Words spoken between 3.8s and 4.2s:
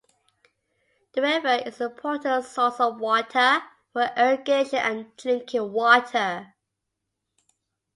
for